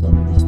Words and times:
stop 0.00 0.32
this. 0.32 0.39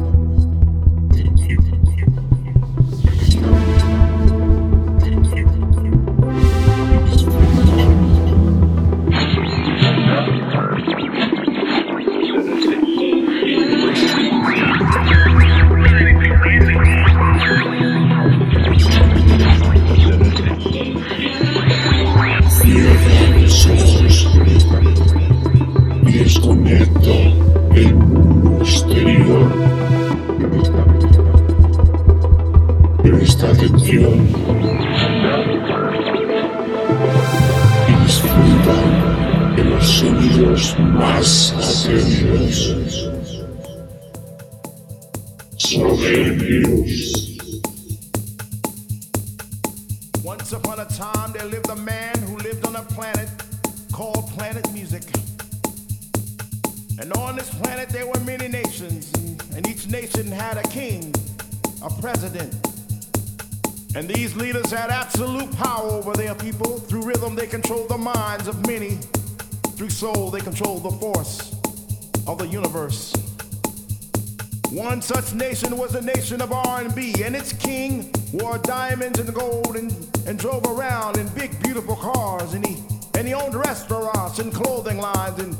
Such 75.03 75.33
nation 75.33 75.77
was 75.77 75.95
a 75.95 76.01
nation 76.01 76.41
of 76.41 76.51
R&B, 76.51 77.15
and 77.23 77.35
its 77.35 77.51
king 77.51 78.09
wore 78.31 78.57
diamonds 78.59 79.19
and 79.19 79.33
gold 79.33 79.75
and, 79.75 79.91
and 80.25 80.39
drove 80.39 80.65
around 80.65 81.17
in 81.17 81.27
big, 81.29 81.61
beautiful 81.61 81.95
cars, 81.95 82.53
and 82.53 82.65
he 82.65 82.81
and 83.15 83.27
he 83.27 83.33
owned 83.33 83.53
restaurants 83.53 84.39
and 84.39 84.53
clothing 84.53 84.97
lines, 84.97 85.39
and 85.39 85.57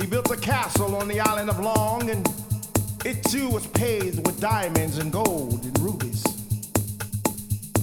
he 0.00 0.06
built 0.06 0.30
a 0.30 0.36
castle 0.36 0.96
on 0.96 1.08
the 1.08 1.20
island 1.20 1.50
of 1.50 1.60
Long, 1.60 2.10
and 2.10 2.26
it 3.04 3.22
too 3.24 3.48
was 3.50 3.66
paved 3.68 4.26
with 4.26 4.40
diamonds 4.40 4.98
and 4.98 5.12
gold 5.12 5.62
and 5.64 5.78
rubies. 5.78 6.24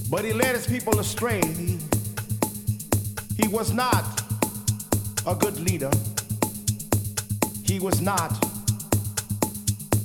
But 0.10 0.26
he 0.26 0.34
led 0.34 0.56
his 0.56 0.68
people 0.68 1.00
astray. 1.00 1.42
He, 1.46 1.78
he 3.38 3.48
was 3.48 3.72
not 3.72 4.22
a 5.26 5.36
good 5.36 5.60
leader. 5.60 5.92
He 7.72 7.80
was 7.80 8.02
not 8.02 8.34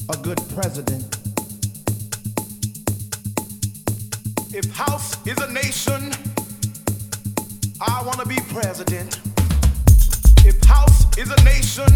a 0.09 0.17
good 0.19 0.41
president. 0.55 1.03
If 4.55 4.71
house 4.71 5.17
is 5.27 5.37
a 5.39 5.53
nation, 5.53 6.13
I 7.81 8.05
want 8.07 8.21
to 8.21 8.27
be 8.29 8.37
president. 8.55 9.19
If 10.47 10.63
house 10.63 11.19
is 11.19 11.29
a 11.33 11.43
nation, 11.43 11.96